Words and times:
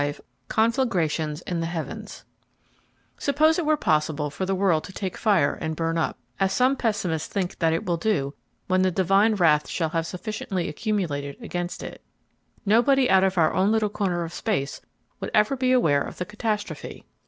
V 0.03 0.13
Conflagrations 0.47 1.41
in 1.43 1.59
the 1.59 1.67
Heavens 1.67 2.25
Suppose 3.19 3.59
it 3.59 3.67
were 3.67 3.77
possible 3.77 4.31
for 4.31 4.47
the 4.47 4.55
world 4.55 4.83
to 4.85 4.91
take 4.91 5.15
fire 5.15 5.53
and 5.53 5.75
burn 5.75 5.95
up—as 5.95 6.51
some 6.51 6.75
pessimists 6.75 7.27
think 7.31 7.59
that 7.59 7.71
it 7.71 7.85
will 7.85 7.97
do 7.97 8.33
when 8.65 8.81
the 8.81 8.89
Divine 8.89 9.35
wrath 9.35 9.67
shall 9.69 9.89
have 9.89 10.07
sufficiently 10.07 10.67
accumulated 10.67 11.37
against 11.39 11.83
it—nobody 11.83 13.11
out 13.11 13.23
of 13.23 13.37
our 13.37 13.53
own 13.53 13.71
little 13.71 13.89
corner 13.89 14.23
of 14.23 14.33
space 14.33 14.81
would 15.19 15.29
ever 15.35 15.55
be 15.55 15.71
aware 15.71 16.01
of 16.01 16.17
the 16.17 16.25
catastrophe! 16.25 17.05